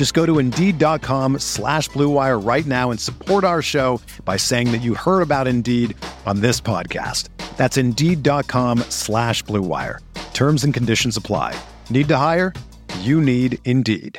[0.00, 4.78] Just go to Indeed.com slash BlueWire right now and support our show by saying that
[4.78, 7.28] you heard about Indeed on this podcast.
[7.58, 9.98] That's Indeed.com slash BlueWire.
[10.32, 11.54] Terms and conditions apply.
[11.90, 12.54] Need to hire?
[13.00, 14.18] You need Indeed.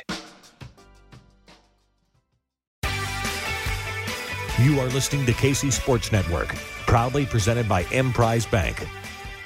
[4.62, 6.54] You are listening to KC Sports Network,
[6.86, 8.86] proudly presented by Emprise Bank.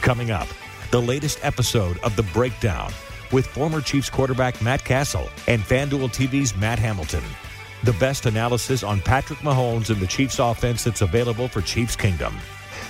[0.02, 0.48] Coming up,
[0.90, 2.92] the latest episode of The Breakdown
[3.32, 7.24] with former Chiefs quarterback Matt Cassel and FanDuel TV's Matt Hamilton.
[7.84, 12.34] The best analysis on Patrick Mahomes and the Chiefs offense that's available for Chiefs Kingdom.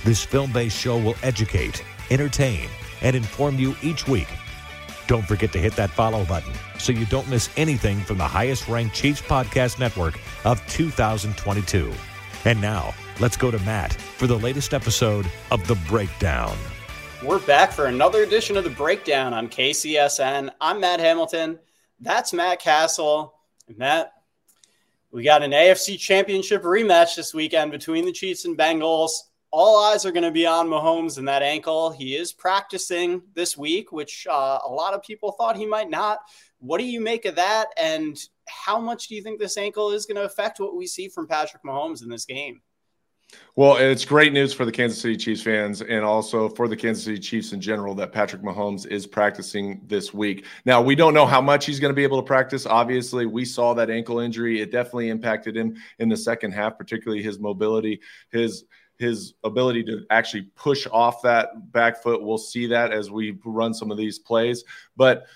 [0.05, 2.69] This film based show will educate, entertain,
[3.03, 4.29] and inform you each week.
[5.07, 8.69] Don't forget to hit that follow button so you don't miss anything from the highest
[8.69, 11.93] ranked Chiefs podcast network of 2022.
[12.45, 16.57] And now, let's go to Matt for the latest episode of The Breakdown.
[17.25, 20.51] We're back for another edition of The Breakdown on KCSN.
[20.61, 21.59] I'm Matt Hamilton.
[21.99, 23.33] That's Matt Cassel.
[23.75, 24.13] Matt,
[25.11, 29.13] we got an AFC Championship rematch this weekend between the Chiefs and Bengals.
[29.51, 31.91] All eyes are going to be on Mahomes and that ankle.
[31.91, 36.19] He is practicing this week, which uh, a lot of people thought he might not.
[36.59, 37.69] What do you make of that?
[37.79, 41.09] And how much do you think this ankle is going to affect what we see
[41.09, 42.61] from Patrick Mahomes in this game?
[43.57, 47.05] Well, it's great news for the Kansas City Chiefs fans and also for the Kansas
[47.05, 50.45] City Chiefs in general that Patrick Mahomes is practicing this week.
[50.67, 52.67] Now, we don't know how much he's going to be able to practice.
[52.67, 54.61] Obviously, we saw that ankle injury.
[54.61, 58.01] It definitely impacted him in the second half, particularly his mobility,
[58.31, 58.65] his
[58.99, 62.23] his ability to actually push off that back foot.
[62.23, 64.65] We'll see that as we run some of these plays.
[64.97, 65.27] But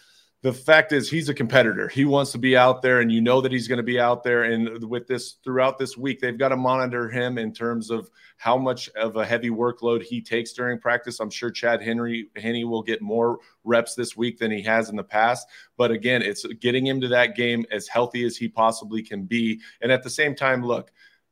[0.42, 1.88] the fact is he's a competitor.
[1.88, 4.24] He wants to be out there, and you know that he's going to be out
[4.24, 4.44] there.
[4.44, 8.56] And with this throughout this week, they've got to monitor him in terms of how
[8.56, 11.20] much of a heavy workload he takes during practice.
[11.20, 14.96] I'm sure Chad Henry Henne will get more reps this week than he has in
[14.96, 15.46] the past.
[15.76, 19.60] But again, it's getting him to that game as healthy as he possibly can be.
[19.82, 20.90] And at the same time, look,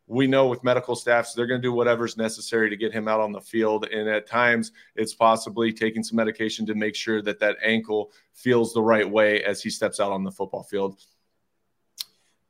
[0.09, 3.21] we know with medical staffs they're going to do whatever's necessary to get him out
[3.21, 3.87] on the field.
[3.93, 8.73] And at times it's possibly taking some medication to make sure that that ankle feels
[8.73, 10.99] the right way as he steps out on the football field.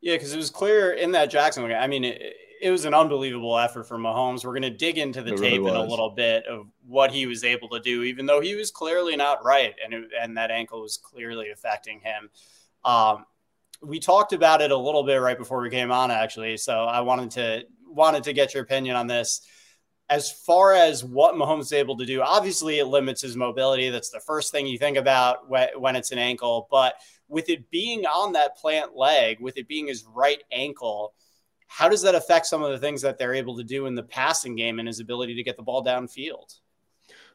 [0.01, 3.59] Yeah because it was clear in that jackson i mean it, it was an unbelievable
[3.59, 4.45] effort for mahomes.
[4.45, 7.13] We're going to dig into the it tape really in a little bit of what
[7.13, 10.37] he was able to do even though he was clearly not right and, it, and
[10.37, 12.31] that ankle was clearly affecting him.
[12.85, 13.27] Um,
[13.83, 16.57] we talked about it a little bit right before we came on, actually.
[16.57, 19.41] So I wanted to wanted to get your opinion on this.
[20.11, 23.91] As far as what Mahomes is able to do, obviously it limits his mobility.
[23.91, 26.67] That's the first thing you think about when it's an ankle.
[26.71, 26.95] But
[27.29, 31.13] with it being on that plant leg, with it being his right ankle,
[31.67, 34.03] how does that affect some of the things that they're able to do in the
[34.03, 36.59] passing game and his ability to get the ball downfield?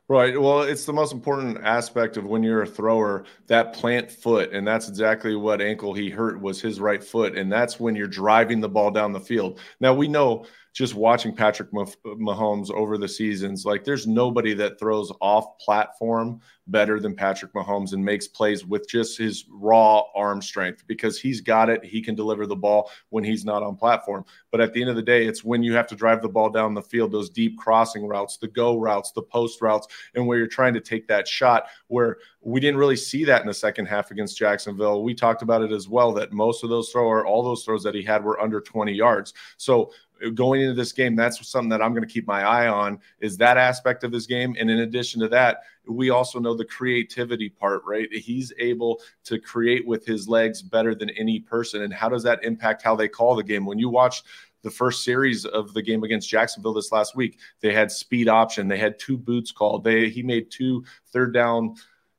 [0.10, 0.40] Right.
[0.40, 4.52] Well, it's the most important aspect of when you're a thrower, that plant foot.
[4.52, 7.38] And that's exactly what ankle he hurt was his right foot.
[7.38, 9.60] And that's when you're driving the ball down the field.
[9.80, 15.12] Now, we know just watching Patrick Mahomes over the seasons, like there's nobody that throws
[15.22, 20.84] off platform better than Patrick Mahomes and makes plays with just his raw arm strength
[20.88, 21.84] because he's got it.
[21.84, 24.26] He can deliver the ball when he's not on platform.
[24.50, 26.50] But at the end of the day, it's when you have to drive the ball
[26.50, 30.38] down the field, those deep crossing routes, the go routes, the post routes, and where
[30.38, 33.86] you're trying to take that shot where we didn't really see that in the second
[33.86, 35.04] half against Jacksonville.
[35.04, 37.96] We talked about it as well that most of those throw all those throws that
[37.96, 39.34] he had were under 20 yards.
[39.58, 39.92] So
[40.32, 43.38] going into this game, that's something that I'm going to keep my eye on is
[43.38, 44.56] that aspect of his game.
[44.60, 48.08] And in addition to that, we also know the creativity part, right?
[48.12, 51.82] He's able to create with his legs better than any person.
[51.82, 53.66] And how does that impact how they call the game?
[53.66, 54.24] When you watch
[54.62, 58.68] the first series of the game against Jacksonville this last week, they had speed option,
[58.68, 59.84] they had two boots called.
[59.84, 61.76] They he made two third down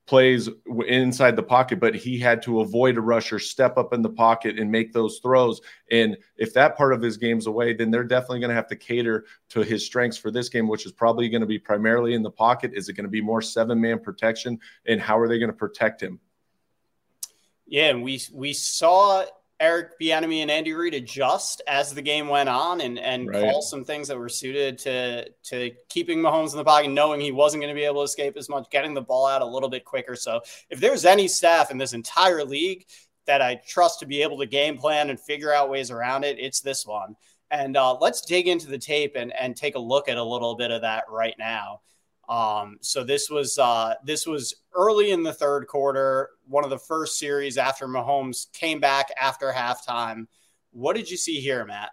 [0.07, 0.51] plays
[0.87, 4.59] inside the pocket, but he had to avoid a rusher, step up in the pocket,
[4.59, 5.61] and make those throws.
[5.91, 8.77] And if that part of his game's away, then they're definitely going to have to
[8.77, 12.23] cater to his strengths for this game, which is probably going to be primarily in
[12.23, 12.73] the pocket.
[12.75, 14.59] Is it going to be more seven man protection?
[14.87, 16.21] And how are they going to protect him?
[17.67, 19.25] Yeah, and we we saw
[19.61, 23.41] Eric Bieniemy and Andy Reid adjust as the game went on and and right.
[23.41, 27.33] call some things that were suited to to keeping Mahomes in the pocket, knowing he
[27.33, 29.69] wasn't going to be able to escape as much, getting the ball out a little
[29.69, 30.17] bit quicker.
[30.17, 30.41] So
[30.71, 32.85] if there's any staff in this entire league
[33.27, 36.39] that I trust to be able to game plan and figure out ways around it,
[36.39, 37.17] it's this one.
[37.51, 40.57] And uh, let's dig into the tape and and take a look at a little
[40.57, 41.81] bit of that right now.
[42.29, 46.79] Um, so this was uh, this was early in the third quarter, one of the
[46.79, 50.27] first series after Mahomes came back after halftime.
[50.73, 51.91] What did you see here, Matt?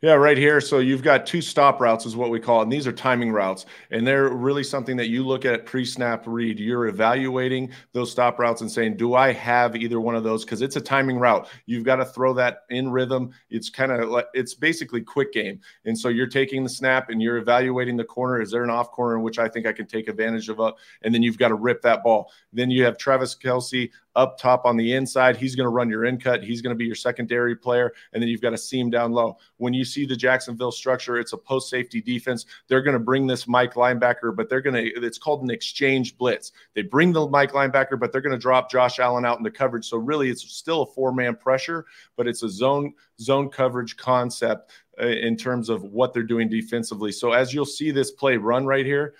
[0.00, 0.60] Yeah, right here.
[0.60, 2.64] So you've got two stop routes, is what we call it.
[2.64, 3.66] And these are timing routes.
[3.90, 6.60] And they're really something that you look at pre snap read.
[6.60, 10.44] You're evaluating those stop routes and saying, do I have either one of those?
[10.44, 11.48] Because it's a timing route.
[11.66, 13.32] You've got to throw that in rhythm.
[13.50, 15.58] It's kind of like it's basically quick game.
[15.84, 18.40] And so you're taking the snap and you're evaluating the corner.
[18.40, 20.60] Is there an off corner in which I think I can take advantage of?
[21.02, 22.30] And then you've got to rip that ball.
[22.52, 25.36] Then you have Travis Kelce up top on the inside.
[25.36, 26.42] He's going to run your in cut.
[26.42, 27.92] He's going to be your secondary player.
[28.12, 29.38] And then you've got a seam down low.
[29.58, 32.44] When you see the Jacksonville structure, it's a post safety defense.
[32.66, 36.18] They're going to bring this Mike linebacker, but they're going to, it's called an exchange
[36.18, 36.50] blitz.
[36.74, 39.86] They bring the Mike linebacker, but they're going to drop Josh Allen out into coverage.
[39.86, 41.86] So really, it's still a four man pressure,
[42.16, 47.12] but it's a zone, zone coverage concept uh, in terms of what they're doing defensively.
[47.12, 49.14] So as you'll see this play run right here,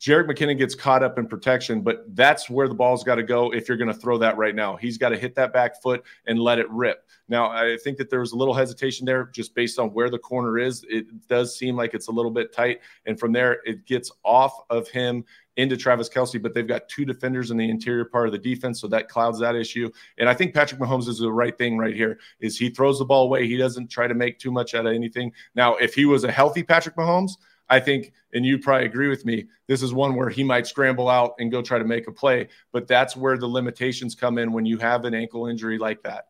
[0.00, 3.52] Jerick McKinnon gets caught up in protection, but that's where the ball's got to go
[3.52, 4.76] if you're going to throw that right now.
[4.76, 7.04] He's got to hit that back foot and let it rip.
[7.28, 10.18] Now, I think that there was a little hesitation there just based on where the
[10.18, 10.84] corner is.
[10.88, 12.80] It does seem like it's a little bit tight.
[13.04, 15.22] And from there, it gets off of him
[15.56, 18.80] into Travis Kelce, but they've got two defenders in the interior part of the defense,
[18.80, 19.90] so that clouds that issue.
[20.16, 22.18] And I think Patrick Mahomes is the right thing right here.
[22.40, 23.46] Is he throws the ball away?
[23.46, 25.32] He doesn't try to make too much out of anything.
[25.54, 27.32] Now, if he was a healthy Patrick Mahomes,
[27.70, 31.08] I think, and you probably agree with me, this is one where he might scramble
[31.08, 32.48] out and go try to make a play.
[32.72, 36.26] But that's where the limitations come in when you have an ankle injury like that.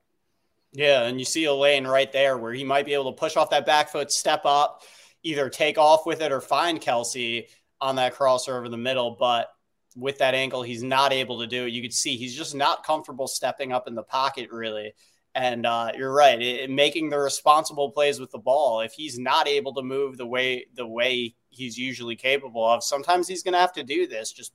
[0.73, 3.37] Yeah, and you see a lane right there where he might be able to push
[3.37, 4.83] off that back foot, step up,
[5.23, 7.49] either take off with it or find Kelce
[7.81, 9.17] on that crossover in the middle.
[9.19, 9.49] But
[9.97, 11.73] with that ankle, he's not able to do it.
[11.73, 14.93] You could see he's just not comfortable stepping up in the pocket, really.
[15.35, 18.81] And uh, you're right, it, making the responsible plays with the ball.
[18.81, 23.29] If he's not able to move the way the way he's usually capable of, sometimes
[23.29, 24.33] he's going to have to do this.
[24.33, 24.53] Just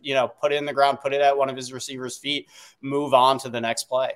[0.00, 2.48] you know, put it in the ground, put it at one of his receivers' feet,
[2.80, 4.12] move on to the next play.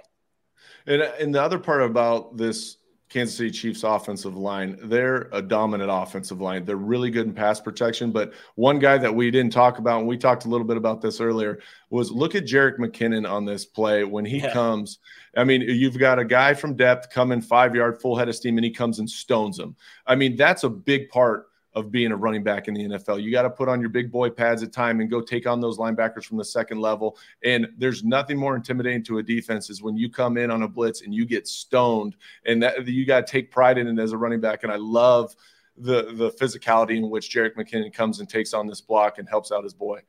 [0.86, 4.78] And and the other part about this Kansas City Chiefs offensive line.
[4.82, 6.64] They're a dominant offensive line.
[6.64, 8.10] They're really good in pass protection.
[8.10, 11.00] But one guy that we didn't talk about, and we talked a little bit about
[11.00, 11.60] this earlier,
[11.90, 14.52] was look at Jerick McKinnon on this play when he yeah.
[14.52, 14.98] comes.
[15.36, 18.58] I mean, you've got a guy from depth coming five yard full head of steam,
[18.58, 19.76] and he comes and stones him.
[20.06, 21.46] I mean, that's a big part
[21.76, 23.22] of being a running back in the NFL.
[23.22, 25.60] You got to put on your big boy pads at time and go take on
[25.60, 27.18] those linebackers from the second level.
[27.44, 30.68] And there's nothing more intimidating to a defense is when you come in on a
[30.68, 34.12] blitz and you get stoned, and that you got to take pride in it as
[34.12, 34.62] a running back.
[34.62, 35.36] And I love
[35.76, 39.52] the the physicality in which Jerick McKinnon comes and takes on this block and helps
[39.52, 40.00] out his boy.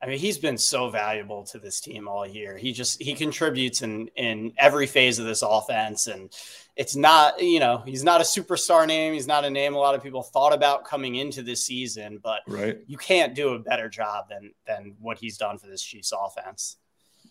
[0.00, 2.56] I mean, he's been so valuable to this team all year.
[2.56, 6.32] He just he contributes in in every phase of this offense, and
[6.76, 9.12] it's not you know he's not a superstar name.
[9.12, 12.40] He's not a name a lot of people thought about coming into this season, but
[12.46, 12.78] right.
[12.86, 16.78] you can't do a better job than than what he's done for this Chiefs offense.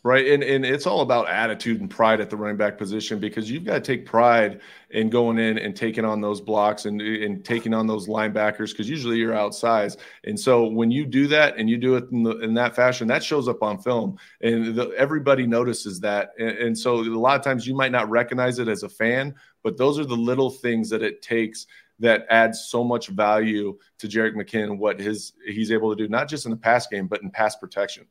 [0.03, 0.25] Right.
[0.31, 3.65] And, and it's all about attitude and pride at the running back position because you've
[3.65, 7.71] got to take pride in going in and taking on those blocks and, and taking
[7.71, 9.97] on those linebackers because usually you're outsized.
[10.23, 13.07] And so when you do that and you do it in, the, in that fashion,
[13.09, 16.31] that shows up on film and the, everybody notices that.
[16.39, 19.35] And, and so a lot of times you might not recognize it as a fan,
[19.61, 21.67] but those are the little things that it takes
[21.99, 26.27] that adds so much value to Jerick McKinnon, what his he's able to do, not
[26.27, 28.07] just in the pass game, but in pass protection.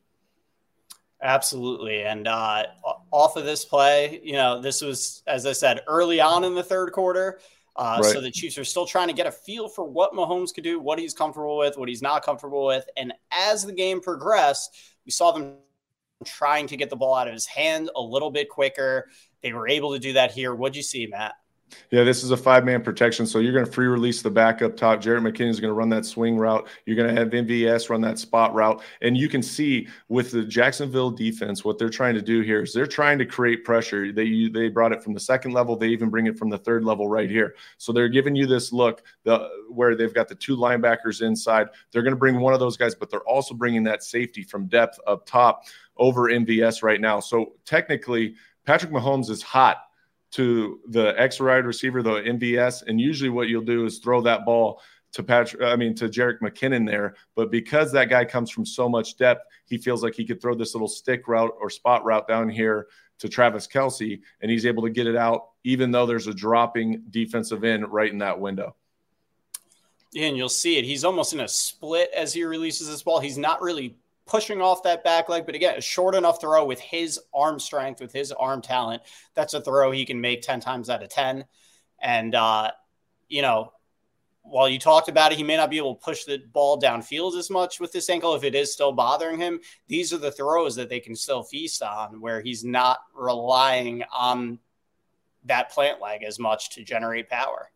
[1.23, 2.03] Absolutely.
[2.03, 2.63] And uh,
[3.11, 6.63] off of this play, you know, this was, as I said, early on in the
[6.63, 7.39] third quarter.
[7.75, 8.11] Uh, right.
[8.11, 10.79] So the Chiefs are still trying to get a feel for what Mahomes could do,
[10.79, 12.85] what he's comfortable with, what he's not comfortable with.
[12.97, 14.75] And as the game progressed,
[15.05, 15.57] we saw them
[16.25, 19.09] trying to get the ball out of his hand a little bit quicker.
[19.41, 20.53] They were able to do that here.
[20.53, 21.33] What'd you see, Matt?
[21.89, 23.25] Yeah, this is a five man protection.
[23.25, 25.01] So you're going to free release the back up top.
[25.01, 26.67] Jerick McKinnon is going to run that swing route.
[26.85, 28.81] You're going to have MVS run that spot route.
[29.01, 32.73] And you can see with the Jacksonville defense, what they're trying to do here is
[32.73, 34.11] they're trying to create pressure.
[34.11, 35.75] They they brought it from the second level.
[35.75, 37.55] They even bring it from the third level right here.
[37.77, 41.67] So they're giving you this look the, where they've got the two linebackers inside.
[41.91, 44.67] They're going to bring one of those guys, but they're also bringing that safety from
[44.67, 45.65] depth up top
[45.97, 47.19] over MVS right now.
[47.19, 48.35] So technically,
[48.65, 49.77] Patrick Mahomes is hot
[50.31, 54.45] to the X wide receiver, the MVS, and usually what you'll do is throw that
[54.45, 54.81] ball
[55.13, 57.15] to Patrick, I mean to Jerick McKinnon there.
[57.35, 60.55] But because that guy comes from so much depth, he feels like he could throw
[60.55, 62.87] this little stick route or spot route down here
[63.19, 67.03] to Travis Kelce, and he's able to get it out, even though there's a dropping
[67.11, 68.75] defensive end right in that window.
[70.17, 70.85] And you'll see it.
[70.85, 73.19] He's almost in a split as he releases this ball.
[73.19, 75.45] He's not really pushing off that back leg.
[75.45, 79.01] But again, a short enough throw with his arm strength, with his arm talent,
[79.33, 81.45] that's a throw he can make 10 times out of 10.
[81.99, 82.71] And, uh,
[83.27, 83.73] you know,
[84.43, 87.37] while you talked about it, he may not be able to push the ball downfield
[87.37, 89.59] as much with this ankle if it is still bothering him.
[89.87, 94.59] These are the throws that they can still feast on where he's not relying on
[95.45, 97.71] that plant leg as much to generate power.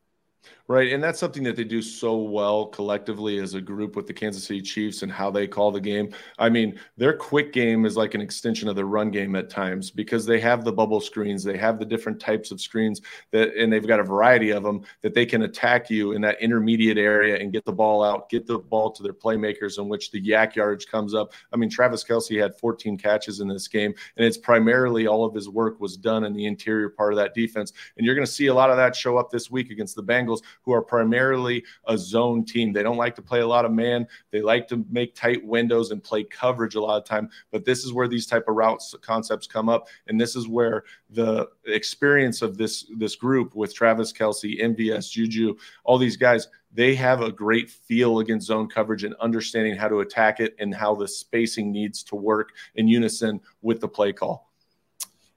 [0.68, 0.94] Right.
[0.94, 4.46] And that's something that they do so well collectively as a group with the Kansas
[4.46, 6.12] City Chiefs and how they call the game.
[6.40, 9.92] I mean, their quick game is like an extension of the run game at times
[9.92, 13.72] because they have the bubble screens, they have the different types of screens that, and
[13.72, 17.38] they've got a variety of them that they can attack you in that intermediate area
[17.38, 20.56] and get the ball out, get the ball to their playmakers, in which the YAC
[20.56, 21.34] yardage comes up.
[21.54, 25.36] I mean, Travis Kelce had 14 catches in this game, and it's primarily all of
[25.36, 27.72] his work was done in the interior part of that defense.
[27.98, 30.04] And you're going to see a lot of that show up this week against the
[30.04, 32.74] Bengals who are primarily a zone team.
[32.74, 34.08] They don't like to play a lot of man.
[34.32, 37.30] They like to make tight windows and play coverage a lot of time.
[37.52, 40.84] But this is where these type of routes concepts come up, and this is where
[41.10, 46.94] the experience of this this group with Travis Kelce, MVS, Juju, all these guys they
[46.94, 50.94] have a great feel against zone coverage and understanding how to attack it and how
[50.94, 54.45] the spacing needs to work in unison with the play call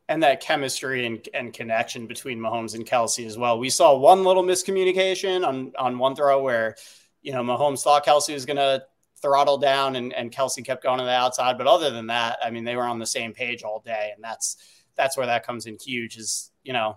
[0.09, 3.59] and that chemistry and, and connection between Mahomes and Kelce as well.
[3.59, 6.77] We saw one little miscommunication on on one throw where,
[7.23, 8.83] you know, Mahomes thought Kelce was going to
[9.21, 11.59] throttle down and, and Kelce kept going to the outside.
[11.59, 14.12] But other than that, I mean, they were on the same page all day.
[14.15, 14.57] And that's
[14.97, 16.97] that's where that comes in huge is, you know,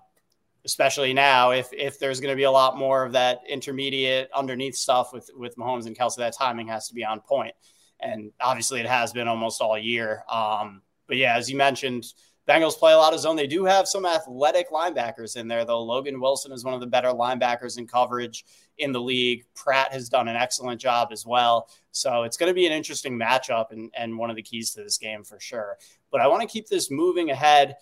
[0.64, 4.76] especially now if if there's going to be a lot more of that intermediate underneath
[4.76, 7.56] stuff with with Mahomes and Kelce, that timing has to be on point.
[8.00, 10.24] And obviously it has been almost all year.
[10.32, 12.06] Um, but yeah, as you mentioned–
[12.52, 13.38] Bengals play a lot of zone.
[13.38, 15.82] They do have some athletic linebackers in there, though.
[15.82, 18.44] Logan Wilson is one of the better linebackers in coverage
[18.78, 19.46] in the league.
[19.56, 21.70] Pratt has done an excellent job as well.
[21.92, 24.84] So it's going to be an interesting matchup and, and one of the keys to
[24.84, 25.78] this game for sure.
[26.12, 27.78] But I want to keep this moving ahead.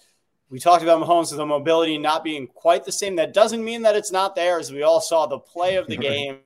[0.52, 3.16] We talked about Mahomes with the mobility not being quite the same.
[3.16, 5.98] That doesn't mean that it's not there, as we all saw the play of the
[5.98, 6.42] game,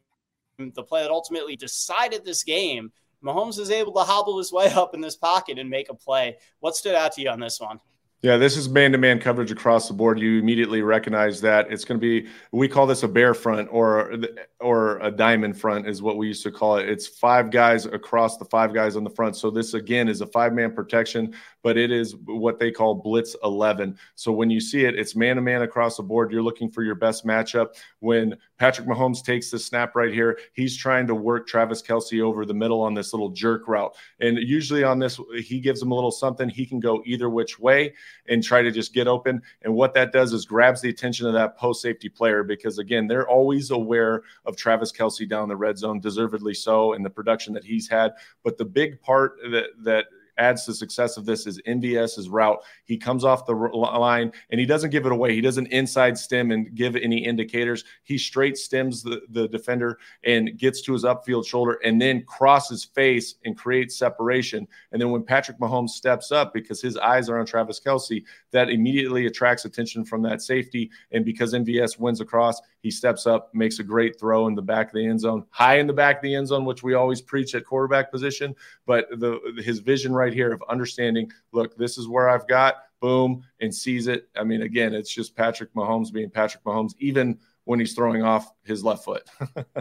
[0.58, 2.94] the play that ultimately decided this game.
[3.22, 6.38] Mahomes is able to hobble his way up in this pocket and make a play.
[6.62, 7.82] What stood out to you on this one?
[8.24, 10.18] Yeah, this is man to man coverage across the board.
[10.18, 14.15] You immediately recognize that it's going to be, we call this a bear front or,
[14.62, 16.88] or a diamond front, is what we used to call it.
[16.88, 19.36] It's five guys across the five guys on the front.
[19.36, 23.36] So, this again is a five man protection, but it is what they call blitz
[23.44, 23.98] 11.
[24.15, 26.32] So, when you see it, it's man to man across the board.
[26.32, 27.75] You're looking for your best matchup.
[28.00, 32.46] When Patrick Mahomes takes the snap right here, he's trying to work Travis Kelce over
[32.46, 33.93] the middle on this little jerk route.
[34.22, 36.48] And usually on this, he gives him a little something.
[36.48, 37.93] He can go either which way
[38.29, 39.41] and try to just get open.
[39.63, 43.05] And what that does is grabs the attention of that post safety player because, again,
[43.05, 47.53] they're always aware of Travis Kelce down the red zone, deservedly so, and the production
[47.55, 48.13] that he's had.
[48.46, 50.05] But the big part that, that
[50.38, 52.60] adds to the success of this is MVS's route.
[52.86, 55.34] He comes off the line and he doesn't give it away.
[55.34, 57.84] He doesn't inside stem and give any indicators.
[58.04, 62.84] He straight stems the, the defender and gets to his upfield shoulder and then crosses
[62.84, 64.68] face and creates separation.
[64.92, 68.70] And then when Patrick Mahomes steps up because his eyes are on Travis Kelce, that
[68.70, 70.92] immediately attracts attention from that safety.
[71.12, 74.88] And because MVS wins across, he steps up, makes a great throw in the back
[74.88, 77.22] of the end zone, high in the back of the end zone, which we always
[77.22, 78.56] preach at quarterback position.
[78.86, 83.44] But the his vision right here of understanding, look, this is where I've got, boom,
[83.60, 84.30] and sees it.
[84.38, 88.51] I mean, again, it's just Patrick Mahomes being Patrick Mahomes, even when he's throwing off
[88.63, 89.27] his left foot.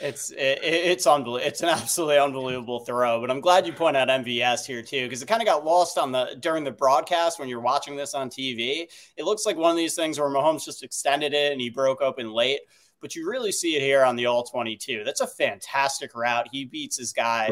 [0.00, 1.48] It's it, it's unbelievable.
[1.48, 3.20] It's an absolutely unbelievable throw.
[3.20, 5.98] But I'm glad you point out MVS here too, because it kind of got lost
[5.98, 8.86] on the during the broadcast when you're watching this on TV.
[9.16, 12.02] It looks like one of these things where Mahomes just extended it and he broke
[12.02, 12.60] open late.
[13.00, 15.04] But you really see it here on the all 22.
[15.04, 16.48] That's a fantastic route.
[16.50, 17.48] He beats his guy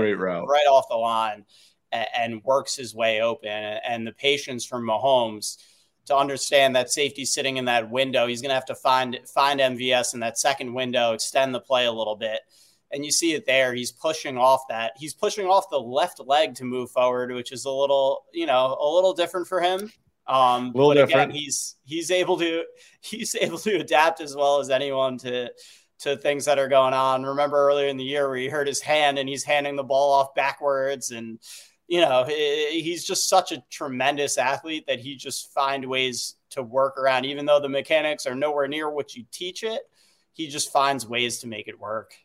[0.48, 1.44] right off the line
[1.94, 3.50] and, and works his way open.
[3.50, 5.56] And the patience from Mahomes
[6.06, 8.26] to understand that safety sitting in that window.
[8.26, 11.86] He's going to have to find find MVS in that second window, extend the play
[11.86, 12.40] a little bit.
[12.92, 13.74] And you see it there.
[13.74, 14.92] He's pushing off that.
[14.96, 18.76] He's pushing off the left leg to move forward, which is a little, you know,
[18.80, 19.90] a little different for him.
[20.26, 21.12] Um, but different.
[21.12, 22.64] again, he's he's able to
[23.00, 25.50] he's able to adapt as well as anyone to
[26.00, 27.24] to things that are going on.
[27.24, 30.12] Remember earlier in the year where he hurt his hand and he's handing the ball
[30.12, 31.38] off backwards and
[31.94, 36.98] you know, he's just such a tremendous athlete that he just find ways to work
[36.98, 39.82] around, even though the mechanics are nowhere near what you teach it.
[40.32, 42.16] He just finds ways to make it work.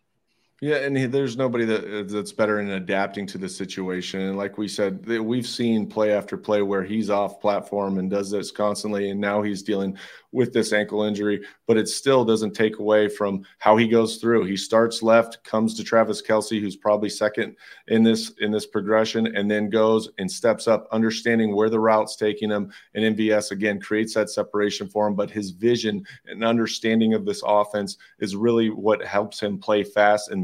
[0.62, 4.20] Yeah, and he, there's nobody that uh, that's better in adapting to the situation.
[4.20, 8.30] And like we said, we've seen play after play where he's off platform and does
[8.30, 9.98] this constantly, and now he's dealing
[10.32, 14.44] with this ankle injury, but it still doesn't take away from how he goes through.
[14.44, 17.56] He starts left, comes to Travis Kelce, who's probably second
[17.88, 22.16] in this in this progression, and then goes and steps up, understanding where the route's
[22.16, 22.72] taking him.
[22.94, 25.16] And MVS again creates that separation for him.
[25.16, 30.30] But his vision and understanding of this offense is really what helps him play fast
[30.30, 30.44] and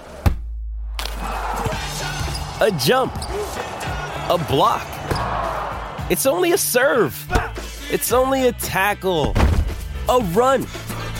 [2.61, 4.87] a jump, a block.
[6.09, 7.13] It's only a serve.
[7.91, 9.33] It's only a tackle
[10.09, 10.63] a run.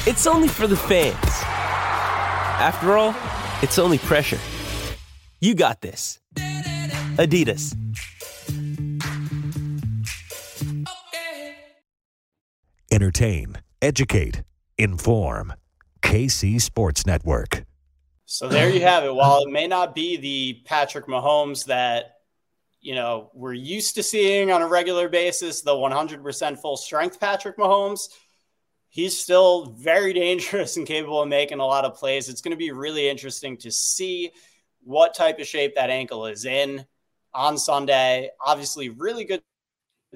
[0.06, 1.16] It's only for the fans.
[2.60, 3.16] After all,
[3.62, 4.40] it's only pressure.
[5.40, 6.20] You got this.
[7.18, 7.76] Adidas.
[12.92, 14.44] Entertain, educate,
[14.78, 15.54] inform.
[16.02, 17.64] KC Sports Network.
[18.32, 19.14] So there you have it.
[19.14, 22.16] While it may not be the Patrick Mahomes that
[22.80, 27.58] you know we're used to seeing on a regular basis, the 100% full strength Patrick
[27.58, 28.08] Mahomes,
[28.88, 32.30] he's still very dangerous and capable of making a lot of plays.
[32.30, 34.32] It's going to be really interesting to see
[34.82, 36.86] what type of shape that ankle is in
[37.34, 38.30] on Sunday.
[38.44, 39.44] Obviously, really good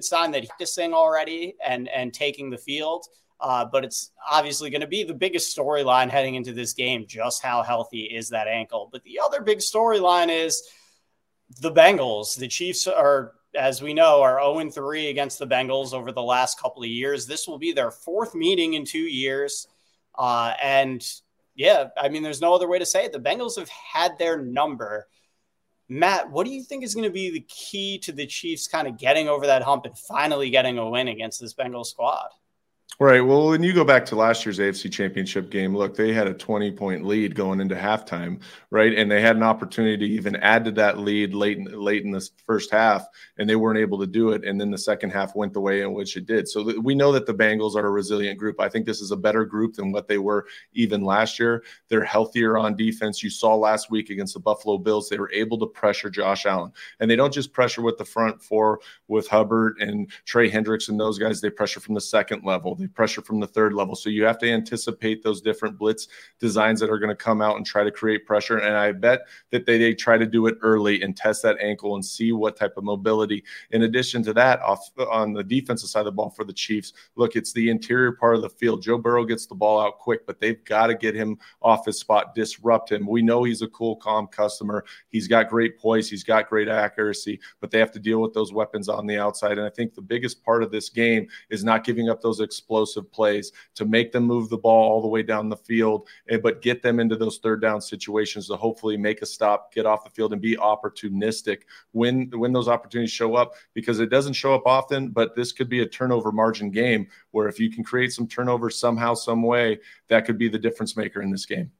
[0.00, 3.04] sign that he's practicing already and and taking the field.
[3.38, 7.04] Uh, but it's obviously going to be the biggest storyline heading into this game.
[7.06, 8.88] Just how healthy is that ankle?
[8.90, 10.62] But the other big storyline is
[11.60, 12.36] the Bengals.
[12.38, 16.60] The Chiefs are as we know, are 0 3 against the Bengals over the last
[16.60, 17.26] couple of years.
[17.26, 19.66] This will be their fourth meeting in two years.
[20.14, 21.04] Uh, and
[21.54, 23.12] yeah, I mean, there's no other way to say it.
[23.12, 25.08] The Bengals have had their number.
[25.88, 28.88] Matt, what do you think is going to be the key to the Chiefs kind
[28.88, 32.28] of getting over that hump and finally getting a win against this Bengals squad?
[32.98, 33.20] Right.
[33.20, 36.32] Well, when you go back to last year's AFC Championship game, look, they had a
[36.32, 38.96] 20 point lead going into halftime, right?
[38.96, 42.10] And they had an opportunity to even add to that lead late in, late in
[42.10, 44.46] the first half, and they weren't able to do it.
[44.46, 46.48] And then the second half went the way in which it did.
[46.48, 48.58] So th- we know that the Bengals are a resilient group.
[48.58, 51.64] I think this is a better group than what they were even last year.
[51.88, 53.22] They're healthier on defense.
[53.22, 56.72] You saw last week against the Buffalo Bills, they were able to pressure Josh Allen.
[56.98, 60.98] And they don't just pressure with the front four with Hubbard and Trey Hendricks and
[60.98, 62.75] those guys, they pressure from the second level.
[62.78, 63.94] They pressure from the third level.
[63.94, 66.08] So you have to anticipate those different blitz
[66.38, 68.58] designs that are going to come out and try to create pressure.
[68.58, 71.94] And I bet that they, they try to do it early and test that ankle
[71.94, 73.44] and see what type of mobility.
[73.70, 76.92] In addition to that, off on the defensive side of the ball for the Chiefs,
[77.16, 78.82] look, it's the interior part of the field.
[78.82, 81.98] Joe Burrow gets the ball out quick, but they've got to get him off his
[81.98, 83.06] spot, disrupt him.
[83.06, 84.84] We know he's a cool, calm customer.
[85.08, 88.52] He's got great poise, he's got great accuracy, but they have to deal with those
[88.52, 89.58] weapons on the outside.
[89.58, 92.65] And I think the biggest part of this game is not giving up those explosive
[92.66, 96.36] explosive plays to make them move the ball all the way down the field, eh,
[96.36, 100.02] but get them into those third down situations to hopefully make a stop, get off
[100.02, 103.54] the field, and be opportunistic when when those opportunities show up.
[103.72, 107.46] Because it doesn't show up often, but this could be a turnover margin game where
[107.46, 111.22] if you can create some turnovers somehow, some way, that could be the difference maker
[111.22, 111.70] in this game.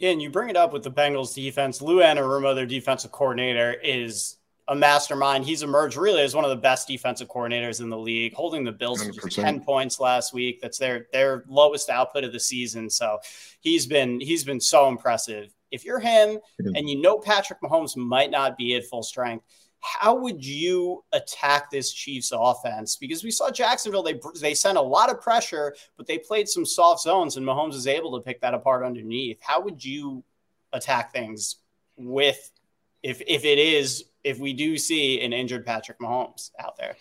[0.00, 1.82] And you bring it up with the Bengals defense.
[1.82, 4.36] Lou Anarumo, their defensive coordinator, is
[4.68, 5.44] a mastermind.
[5.44, 8.72] He's emerged really as one of the best defensive coordinators in the league, holding the
[8.72, 10.60] Bills to just 10 points last week.
[10.60, 12.90] That's their their lowest output of the season.
[12.90, 13.18] So
[13.60, 15.54] he's been he's been so impressive.
[15.70, 19.44] If you're him and you know Patrick Mahomes might not be at full strength,
[19.80, 22.96] how would you attack this Chiefs offense?
[22.96, 26.66] Because we saw Jacksonville, they they sent a lot of pressure, but they played some
[26.66, 29.38] soft zones, and Mahomes is able to pick that apart underneath.
[29.40, 30.24] How would you
[30.72, 31.56] attack things
[31.96, 32.50] with
[33.02, 36.96] if if it is if we do see an injured Patrick Mahomes out there.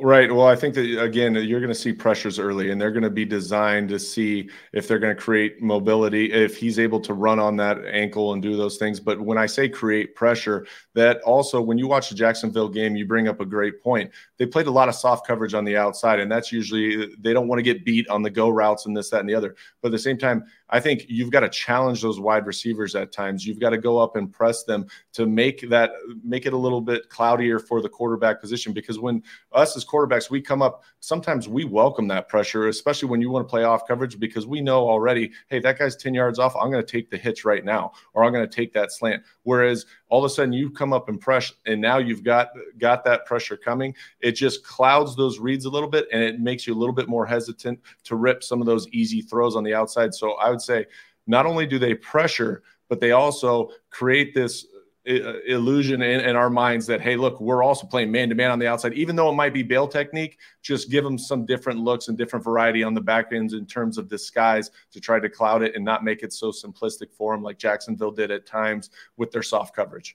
[0.00, 0.32] Right.
[0.32, 3.10] Well, I think that again, you're going to see pressures early, and they're going to
[3.10, 7.40] be designed to see if they're going to create mobility, if he's able to run
[7.40, 9.00] on that ankle and do those things.
[9.00, 13.06] But when I say create pressure, that also when you watch the Jacksonville game, you
[13.06, 14.12] bring up a great point.
[14.36, 17.48] They played a lot of soft coverage on the outside, and that's usually they don't
[17.48, 19.56] want to get beat on the go routes and this, that, and the other.
[19.82, 23.10] But at the same time, I think you've got to challenge those wide receivers at
[23.10, 23.46] times.
[23.46, 26.67] You've got to go up and press them to make that make it a little
[26.80, 28.72] bit cloudier for the quarterback position.
[28.72, 33.20] Because when us as quarterbacks, we come up, sometimes we welcome that pressure, especially when
[33.20, 36.38] you want to play off coverage because we know already, hey, that guy's 10 yards
[36.38, 36.54] off.
[36.56, 39.22] I'm going to take the hitch right now, or I'm going to take that slant.
[39.42, 43.04] Whereas all of a sudden you come up and press, and now you've got got
[43.04, 43.94] that pressure coming.
[44.20, 47.08] It just clouds those reads a little bit, and it makes you a little bit
[47.08, 50.14] more hesitant to rip some of those easy throws on the outside.
[50.14, 50.86] So I would say,
[51.26, 54.66] not only do they pressure, but they also create this
[55.08, 58.50] Uh, illusion in, in, our minds that hey look we're also playing man to man
[58.50, 58.92] on the outside.
[58.92, 62.44] Even though it might be bail technique just give them some different looks and different
[62.44, 65.82] variety on the back ends in terms of disguise to try to cloud it and
[65.82, 69.74] not make it so simplistic for them like jacksonville did at times with their soft
[69.74, 70.14] coverage.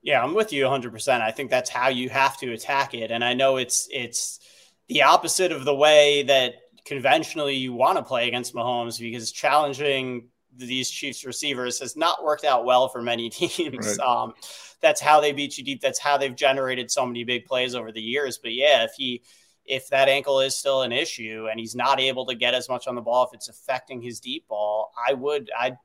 [0.00, 3.10] Yeah i'm with you 100% i think that's how you have to attack it.
[3.10, 4.40] And i know it's it's
[4.88, 6.54] the opposite of the way that
[6.86, 12.44] conventionally you want to play against mahomes because challenging these Chiefs receivers has not worked
[12.44, 13.98] out well for many teams.
[13.98, 14.06] Right.
[14.06, 14.34] Um,
[14.80, 15.80] that's how they beat you deep.
[15.80, 18.38] That's how they've generated so many big plays over the years.
[18.38, 19.22] But yeah, if he
[19.64, 22.86] if that ankle is still an issue and he's not able to get as much
[22.86, 25.76] on the ball, if it's affecting his deep ball, I would I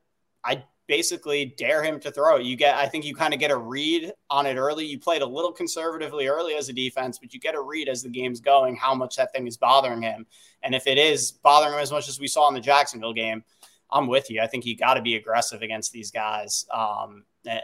[0.44, 2.42] I basically dare him to throw it.
[2.42, 4.84] You get I think you kind of get a read on it early.
[4.84, 8.02] You played a little conservatively early as a defense, but you get a read as
[8.02, 10.26] the game's going how much that thing is bothering him.
[10.62, 13.44] And if it is bothering him as much as we saw in the Jacksonville game,
[13.92, 14.40] I'm with you.
[14.40, 17.62] I think you got to be aggressive against these guys, um, and,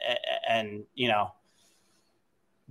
[0.48, 1.32] and, you know,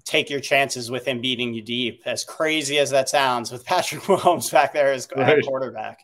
[0.04, 2.02] take your chances with him beating you deep.
[2.06, 5.44] As crazy as that sounds, with Patrick Mahomes back there as right.
[5.46, 6.00] quarterback.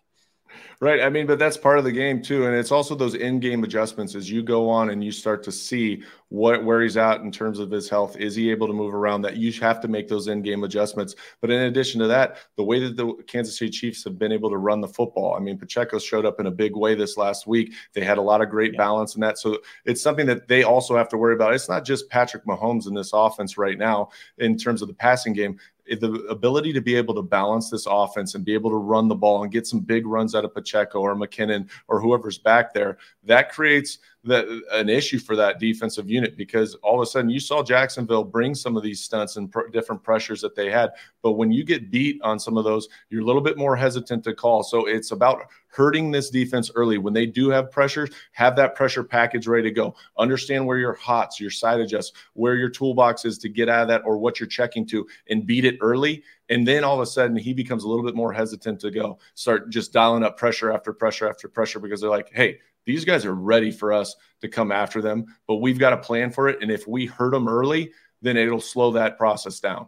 [0.81, 1.01] Right.
[1.01, 2.47] I mean, but that's part of the game too.
[2.47, 6.01] And it's also those in-game adjustments as you go on and you start to see
[6.29, 8.17] what where he's at in terms of his health.
[8.17, 9.37] Is he able to move around that?
[9.37, 11.13] You have to make those in-game adjustments.
[11.39, 14.49] But in addition to that, the way that the Kansas City Chiefs have been able
[14.49, 15.35] to run the football.
[15.35, 17.73] I mean, Pacheco showed up in a big way this last week.
[17.93, 18.79] They had a lot of great yeah.
[18.79, 19.37] balance in that.
[19.37, 21.53] So it's something that they also have to worry about.
[21.53, 25.33] It's not just Patrick Mahomes in this offense right now in terms of the passing
[25.33, 25.59] game
[25.99, 29.15] the ability to be able to balance this offense and be able to run the
[29.15, 32.97] ball and get some big runs out of Pacheco or McKinnon or whoever's back there,
[33.25, 37.39] that creates the, an issue for that defensive unit because all of a sudden you
[37.39, 40.91] saw Jacksonville bring some of these stunts and pr- different pressures that they had.
[41.23, 44.23] But when you get beat on some of those, you're a little bit more hesitant
[44.25, 44.61] to call.
[44.63, 46.99] So it's about hurting this defense early.
[46.99, 49.95] When they do have pressures, have that pressure package ready to go.
[50.17, 53.87] Understand where your hots, your side adjusts, where your toolbox is to get out of
[53.87, 56.23] that or what you're checking to and beat it early.
[56.49, 59.17] And then all of a sudden he becomes a little bit more hesitant to go
[59.33, 63.25] start just dialing up pressure after pressure after pressure because they're like, hey, these guys
[63.25, 66.61] are ready for us to come after them, but we've got a plan for it.
[66.61, 67.91] And if we hurt them early,
[68.21, 69.87] then it'll slow that process down.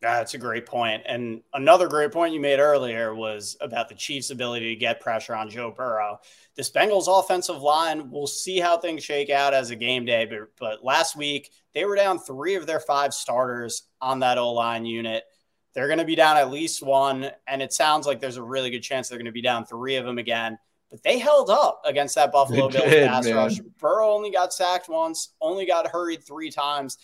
[0.00, 1.02] That's a great point.
[1.06, 5.34] And another great point you made earlier was about the Chiefs' ability to get pressure
[5.34, 6.20] on Joe Burrow.
[6.56, 10.26] This Bengals offensive line, we'll see how things shake out as a game day.
[10.26, 14.52] But, but last week, they were down three of their five starters on that O
[14.52, 15.24] line unit.
[15.72, 17.30] They're going to be down at least one.
[17.46, 19.96] And it sounds like there's a really good chance they're going to be down three
[19.96, 20.58] of them again
[20.94, 23.34] but they held up against that Buffalo Bills pass man.
[23.34, 23.58] rush.
[23.80, 26.98] Burrow only got sacked once, only got hurried three times.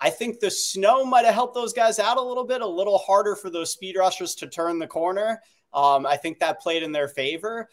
[0.00, 2.96] I think the snow might have helped those guys out a little bit, a little
[2.96, 5.42] harder for those speed rushers to turn the corner.
[5.74, 7.68] Um, I think that played in their favor,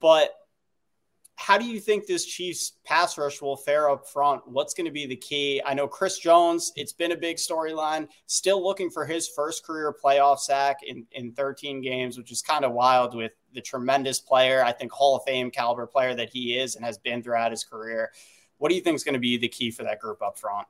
[0.00, 0.30] but
[1.38, 4.42] how do you think this Chiefs pass rush will fare up front?
[4.48, 5.62] What's going to be the key?
[5.64, 9.94] I know Chris Jones, it's been a big storyline, still looking for his first career
[10.04, 14.64] playoff sack in, in 13 games, which is kind of wild with the tremendous player,
[14.64, 17.62] I think Hall of Fame caliber player that he is and has been throughout his
[17.62, 18.10] career.
[18.56, 20.66] What do you think is going to be the key for that group up front?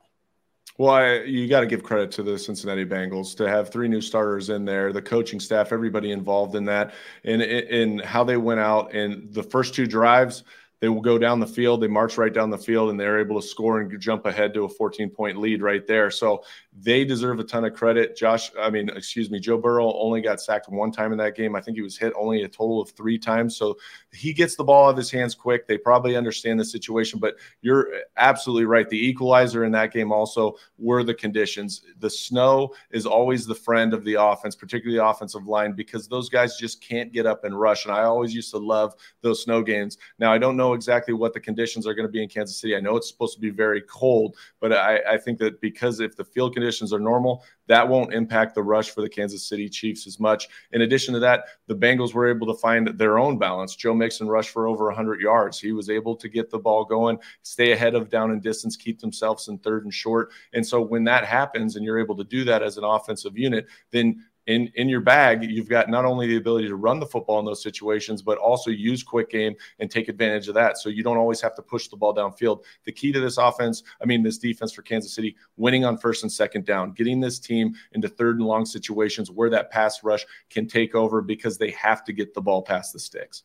[0.79, 3.99] Well, I, you got to give credit to the Cincinnati Bengals to have three new
[3.99, 6.93] starters in there, the coaching staff, everybody involved in that,
[7.25, 10.45] and in how they went out and the first two drives
[10.79, 11.81] they will go down the field.
[11.81, 14.63] They march right down the field, and they're able to score and jump ahead to
[14.63, 16.09] a 14 point lead right there.
[16.09, 18.15] So they deserve a ton of credit.
[18.15, 21.55] Josh, I mean, excuse me, Joe Burrow only got sacked one time in that game.
[21.55, 23.57] I think he was hit only a total of three times.
[23.57, 23.77] So
[24.11, 25.67] he gets the ball out of his hands quick.
[25.67, 28.87] They probably understand the situation, but you're absolutely right.
[28.87, 31.81] The equalizer in that game also were the conditions.
[31.99, 36.29] The snow is always the friend of the offense, particularly the offensive line, because those
[36.29, 37.85] guys just can't get up and rush.
[37.85, 39.97] And I always used to love those snow games.
[40.19, 42.75] Now, I don't know exactly what the conditions are going to be in Kansas City.
[42.75, 46.15] I know it's supposed to be very cold, but I, I think that because if
[46.15, 50.07] the field conditions are normal, that won't impact the rush for the Kansas City Chiefs
[50.07, 50.47] as much.
[50.71, 53.75] In addition to that, the Bengals were able to find their own balance.
[53.75, 55.59] Joe Mixon rushed for over 100 yards.
[55.59, 58.99] He was able to get the ball going, stay ahead of down and distance, keep
[58.99, 60.31] themselves in third and short.
[60.53, 63.67] And so when that happens and you're able to do that as an offensive unit,
[63.91, 67.39] then in in your bag, you've got not only the ability to run the football
[67.39, 70.79] in those situations, but also use quick game and take advantage of that.
[70.79, 72.63] So you don't always have to push the ball downfield.
[72.83, 76.23] The key to this offense, I mean, this defense for Kansas City, winning on first
[76.23, 80.25] and second down, getting this team into third and long situations where that pass rush
[80.49, 83.43] can take over because they have to get the ball past the sticks.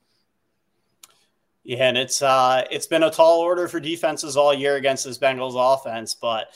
[1.64, 5.18] Yeah, and it's uh, it's been a tall order for defenses all year against this
[5.18, 6.48] Bengals offense, but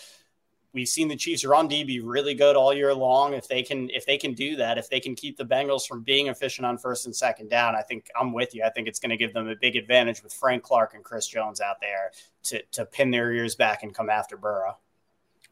[0.73, 3.35] we've seen the Chiefs run D be really good all year long.
[3.35, 6.03] If they can, if they can do that, if they can keep the Bengals from
[6.03, 8.65] being efficient on first and second down, I think I'm with you.
[8.65, 11.27] I think it's going to give them a big advantage with Frank Clark and Chris
[11.27, 12.13] Jones out there
[12.45, 14.77] to to pin their ears back and come after Burrow.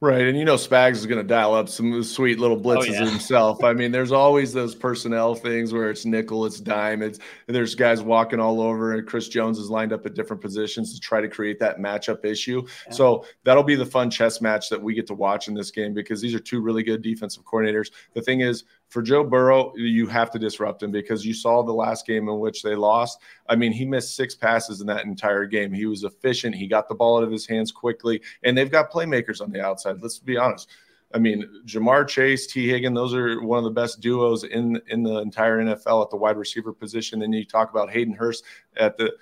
[0.03, 0.27] Right.
[0.27, 3.05] And you know, Spags is going to dial up some sweet little oh, blitzes oh,
[3.05, 3.11] yeah.
[3.11, 3.65] himself.
[3.65, 8.03] I mean, there's always those personnel things where it's nickel, it's dime, it's there's guys
[8.03, 11.29] walking all over, and Chris Jones is lined up at different positions to try to
[11.29, 12.63] create that matchup issue.
[12.87, 12.93] Yeah.
[12.93, 15.95] So that'll be the fun chess match that we get to watch in this game
[15.95, 17.91] because these are two really good defensive coordinators.
[18.13, 21.73] The thing is, for Joe Burrow, you have to disrupt him because you saw the
[21.73, 23.21] last game in which they lost.
[23.49, 25.73] I mean, he missed six passes in that entire game.
[25.73, 26.55] He was efficient.
[26.55, 29.61] He got the ball out of his hands quickly, and they've got playmakers on the
[29.61, 30.01] outside.
[30.01, 30.69] Let's be honest.
[31.15, 35.03] I mean, Ja'Marr Chase, Tee Higgins; those are one of the best duos in in
[35.03, 37.21] the entire NFL at the wide receiver position.
[37.21, 38.45] Then you talk about Hayden Hurst
[38.77, 39.15] at the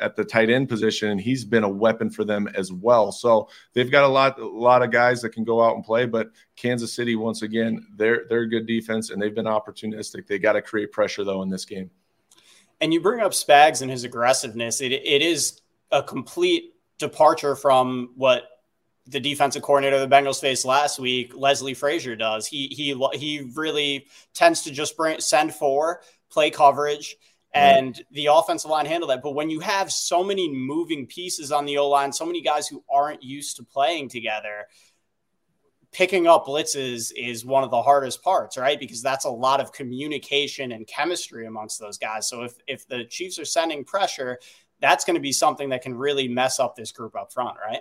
[0.00, 3.12] at the tight end position, and he's been a weapon for them as well.
[3.12, 6.06] So they've got a lot a lot of guys that can go out and play.
[6.06, 10.26] But Kansas City, once again, they're they're a good defense and they've been opportunistic.
[10.26, 11.90] They got to create pressure though in this game.
[12.80, 14.80] And you bring up Spags and his aggressiveness.
[14.80, 18.44] It it is a complete departure from what
[19.06, 22.46] the defensive coordinator of the Bengals faced last week, Leslie Frazier does.
[22.46, 26.00] He he he really tends to just bring send four,
[26.30, 27.16] play coverage,
[27.54, 28.06] and right.
[28.10, 29.22] the offensive line handle that.
[29.22, 32.66] But when you have so many moving pieces on the O line, so many guys
[32.66, 34.66] who aren't used to playing together,
[35.92, 38.78] picking up blitzes is one of the hardest parts, right?
[38.78, 42.28] Because that's a lot of communication and chemistry amongst those guys.
[42.28, 44.38] So if if the Chiefs are sending pressure,
[44.80, 47.80] that's going to be something that can really mess up this group up front, right?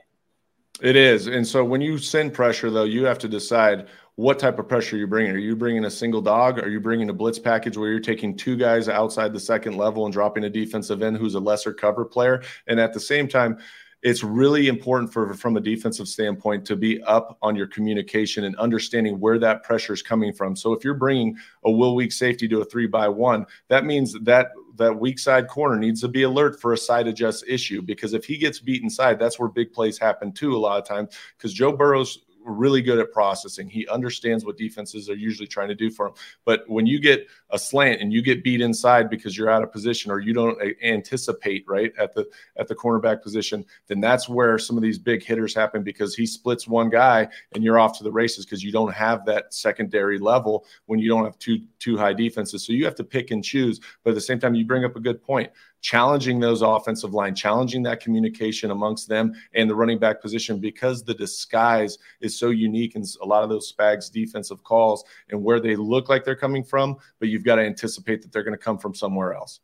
[0.81, 1.27] It is.
[1.27, 4.95] And so when you send pressure, though, you have to decide what type of pressure
[4.95, 5.31] are you're bringing.
[5.31, 6.59] Are you bringing a single dog?
[6.59, 10.05] Are you bringing a blitz package where you're taking two guys outside the second level
[10.05, 12.43] and dropping a defensive end who's a lesser cover player?
[12.67, 13.57] And at the same time,
[14.03, 18.55] it's really important for from a defensive standpoint to be up on your communication and
[18.57, 20.55] understanding where that pressure is coming from.
[20.57, 24.13] So if you're bringing a will weak safety to a three by one, that means
[24.23, 28.13] that that weak side corner needs to be alert for a side adjust issue because
[28.13, 31.15] if he gets beat inside, that's where big plays happen too a lot of times
[31.37, 33.69] because Joe Burrow's really good at processing.
[33.69, 36.13] He understands what defenses are usually trying to do for him.
[36.45, 39.71] But when you get a slant and you get beat inside because you're out of
[39.71, 42.27] position or you don't uh, anticipate right at the
[42.57, 46.25] at the cornerback position, then that's where some of these big hitters happen because he
[46.25, 50.19] splits one guy and you're off to the races because you don't have that secondary
[50.19, 52.65] level when you don't have two two high defenses.
[52.65, 53.79] So you have to pick and choose.
[54.03, 55.51] But at the same time, you bring up a good point
[55.83, 61.03] challenging those offensive line, challenging that communication amongst them and the running back position because
[61.03, 65.59] the disguise is so unique in a lot of those Spags defensive calls and where
[65.59, 68.63] they look like they're coming from, but you've got to anticipate that they're going to
[68.63, 69.59] come from somewhere else.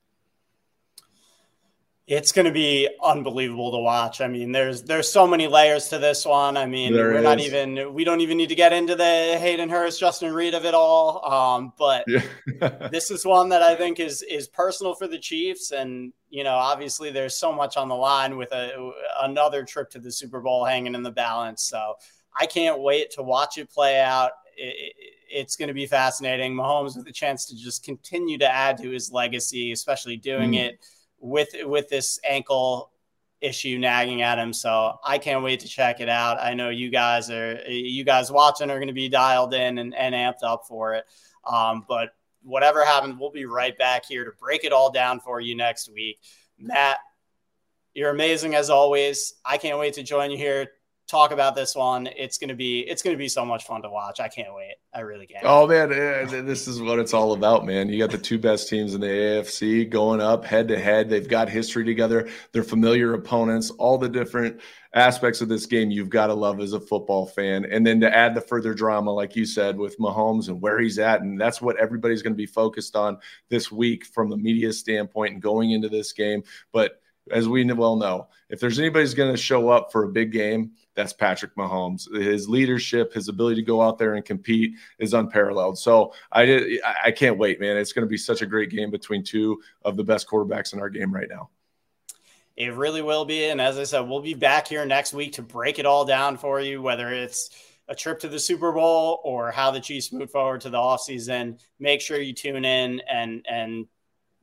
[2.10, 4.20] It's going to be unbelievable to watch.
[4.20, 6.58] I mean, there's there's so many layers to this one.
[6.58, 7.24] I mean, there we're is.
[7.24, 9.04] not even we don't even need to get into the
[9.40, 11.24] Hayden Hurst, Justin Reid of it all.
[11.32, 12.22] Um, but yeah.
[12.92, 16.56] this is one that I think is is personal for the Chiefs, and you know,
[16.56, 18.92] obviously there's so much on the line with a
[19.22, 21.62] another trip to the Super Bowl hanging in the balance.
[21.62, 21.94] So
[22.40, 24.32] I can't wait to watch it play out.
[24.58, 24.94] It, it,
[25.32, 26.56] it's going to be fascinating.
[26.56, 30.62] Mahomes with a chance to just continue to add to his legacy, especially doing mm.
[30.62, 30.80] it
[31.20, 32.92] with with this ankle
[33.42, 34.54] issue nagging at him.
[34.54, 36.40] So I can't wait to check it out.
[36.40, 39.96] I know you guys are you guys watching are going to be dialed in and,
[39.96, 41.06] and amped up for it.
[41.46, 42.10] Um, but
[42.44, 45.92] whatever happens, we'll be right back here to break it all down for you next
[45.92, 46.20] week.
[46.58, 46.98] Matt,
[47.94, 49.36] you're amazing as always.
[49.46, 50.68] I can't wait to join you here
[51.10, 52.08] talk about this one.
[52.16, 54.20] It's gonna be it's gonna be so much fun to watch.
[54.20, 54.76] I can't wait.
[54.94, 55.44] I really can't.
[55.46, 57.90] Oh man, this is what it's all about, man.
[57.90, 61.10] You got the two best teams in the AFC going up head to head.
[61.10, 62.30] They've got history together.
[62.52, 63.72] They're familiar opponents.
[63.72, 64.62] All the different
[64.94, 67.66] aspects of this game you've got to love as a football fan.
[67.66, 70.98] And then to add the further drama, like you said, with Mahomes and where he's
[71.00, 73.18] at, and that's what everybody's going to be focused on
[73.50, 76.44] this week from the media standpoint and going into this game.
[76.72, 80.32] But as we well know, if there's anybody's going to show up for a big
[80.32, 82.14] game, that's Patrick Mahomes.
[82.14, 85.80] His leadership, his ability to go out there and compete is unparalleled.
[85.80, 87.78] So I I can't wait, man.
[87.78, 90.82] It's going to be such a great game between two of the best quarterbacks in
[90.82, 91.52] our game right now.
[92.58, 93.46] It really will be.
[93.46, 96.36] And as I said, we'll be back here next week to break it all down
[96.36, 97.50] for you, whether it's
[97.88, 101.62] a trip to the Super Bowl or how the Chiefs move forward to the offseason.
[101.80, 103.88] Make sure you tune in and and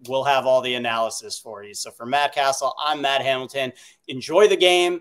[0.08, 1.74] we'll have all the analysis for you.
[1.74, 3.74] So for Matt Cassel, I'm Matt Hamilton.
[4.08, 5.00] Enjoy the game